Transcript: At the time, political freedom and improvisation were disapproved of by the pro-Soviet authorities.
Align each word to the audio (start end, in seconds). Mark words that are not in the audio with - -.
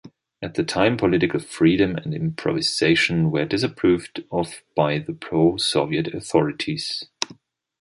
At 0.41 0.55
the 0.55 0.63
time, 0.63 0.97
political 0.97 1.39
freedom 1.39 1.95
and 1.95 2.11
improvisation 2.11 3.29
were 3.29 3.45
disapproved 3.45 4.23
of 4.31 4.63
by 4.75 4.97
the 4.97 5.13
pro-Soviet 5.13 6.15
authorities. 6.15 7.03